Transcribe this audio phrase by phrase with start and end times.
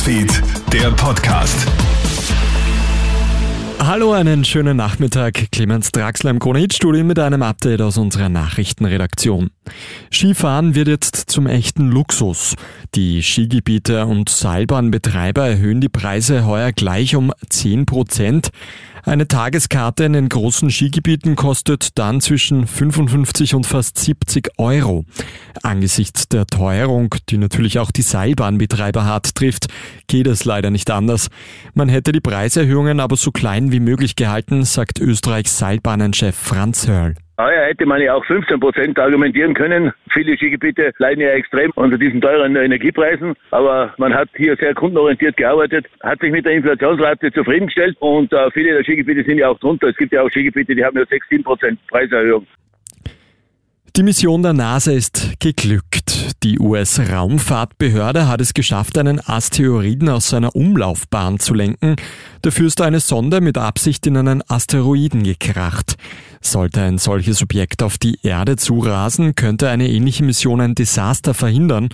[0.00, 1.66] Newsfeed, der Podcast.
[3.80, 5.52] Hallo, einen schönen Nachmittag.
[5.52, 9.50] Clemens Draxler im Krone-Hit-Studio mit einem Update aus unserer Nachrichtenredaktion.
[10.10, 12.54] Skifahren wird jetzt zum echten Luxus.
[12.94, 18.48] Die Skigebiete und Seilbahnbetreiber erhöhen die Preise heuer gleich um 10 Prozent.
[19.10, 25.04] Eine Tageskarte in den großen Skigebieten kostet dann zwischen 55 und fast 70 Euro.
[25.64, 29.66] Angesichts der Teuerung, die natürlich auch die Seilbahnbetreiber hart trifft,
[30.06, 31.26] geht es leider nicht anders.
[31.74, 37.16] Man hätte die Preiserhöhungen aber so klein wie möglich gehalten, sagt Österreichs Seilbahnenchef Franz Hörl.
[37.42, 39.92] Heuer hätte man ja auch 15 Prozent argumentieren können.
[40.12, 43.34] Viele Skigebiete leiden ja extrem unter diesen teuren Energiepreisen.
[43.50, 48.50] Aber man hat hier sehr kundenorientiert gearbeitet, hat sich mit der Inflationsrate zufriedengestellt und äh,
[48.52, 49.88] viele der Skigebiete sind ja auch drunter.
[49.88, 52.46] Es gibt ja auch Skigebiete, die haben ja 6, 7 Prozent Preiserhöhung.
[53.96, 56.36] Die Mission der NASA ist geglückt.
[56.44, 61.96] Die US-Raumfahrtbehörde hat es geschafft, einen Asteroiden aus seiner Umlaufbahn zu lenken.
[62.42, 65.96] Dafür ist eine Sonde mit Absicht in einen Asteroiden gekracht.
[66.42, 71.90] Sollte ein solches Objekt auf die Erde zurasen, könnte eine ähnliche Mission ein Desaster verhindern.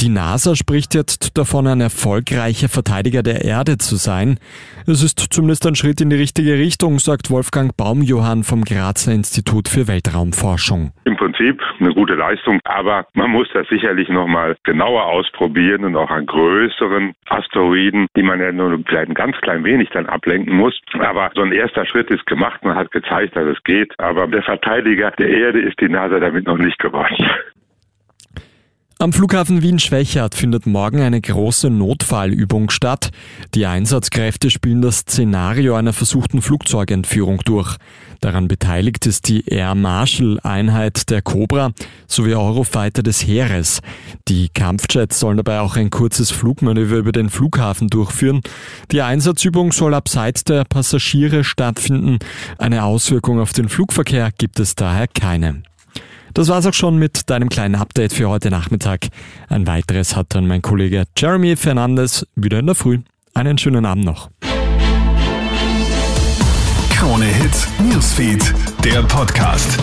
[0.00, 4.38] Die NASA spricht jetzt davon, ein erfolgreicher Verteidiger der Erde zu sein.
[4.86, 9.68] Es ist zumindest ein Schritt in die richtige Richtung, sagt Wolfgang Baumjohann vom Grazer Institut
[9.68, 10.92] für Weltraumforschung.
[11.04, 16.10] Im Prinzip eine gute Leistung, aber man muss das sicherlich nochmal genauer ausprobieren und auch
[16.10, 20.78] an größeren Asteroiden, die man ja nur ein ganz klein wenig dann ablenken muss.
[20.98, 23.98] Aber so ein erster Schritt ist gemacht, man hat gezeigt, dass es geht.
[23.98, 27.16] Aber der Verteidiger der Erde ist die NASA damit noch nicht geworden.
[29.02, 33.12] Am Flughafen Wien-Schwächert findet morgen eine große Notfallübung statt.
[33.54, 37.78] Die Einsatzkräfte spielen das Szenario einer versuchten Flugzeugentführung durch.
[38.20, 41.72] Daran beteiligt ist die Air Marshal Einheit der Cobra
[42.08, 43.80] sowie Eurofighter des Heeres.
[44.28, 48.42] Die Kampfjets sollen dabei auch ein kurzes Flugmanöver über den Flughafen durchführen.
[48.90, 52.18] Die Einsatzübung soll abseits der Passagiere stattfinden.
[52.58, 55.62] Eine Auswirkung auf den Flugverkehr gibt es daher keine.
[56.34, 59.08] Das war's auch schon mit deinem kleinen Update für heute Nachmittag.
[59.48, 62.98] Ein weiteres hat dann mein Kollege Jeremy Fernandes wieder in der Früh.
[63.34, 64.30] Einen schönen Abend noch.
[66.90, 68.54] Krone Hits, Newsfeed,
[68.84, 69.78] der Podcast.